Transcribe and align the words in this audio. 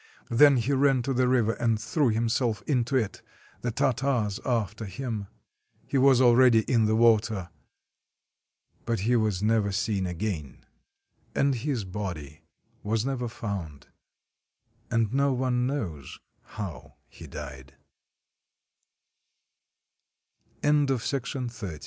Then 0.31 0.57
he 0.57 0.73
ran 0.73 1.03
to 1.03 1.13
the 1.13 1.27
river 1.27 1.51
and 1.53 1.79
threw 1.79 2.09
himself 2.09 2.63
into 2.65 2.95
it— 2.95 3.21
the 3.61 3.69
Tartars 3.69 4.39
after 4.43 4.85
him. 4.85 5.27
He 5.85 5.99
was 5.99 6.19
already 6.19 6.61
in 6.61 6.85
the 6.85 6.95
water. 6.95 7.51
But 8.87 9.01
he 9.01 9.15
was 9.15 9.43
never 9.43 9.71
seen 9.71 10.07
again, 10.07 10.65
and 11.35 11.53
his 11.53 11.83
body 11.85 12.41
was 12.81 13.05
never 13.05 13.27
found, 13.27 13.89
and 14.89 15.13
no 15.13 15.33
one 15.33 15.67
knows 15.67 16.19
how 16.57 16.95
he 17.07 17.27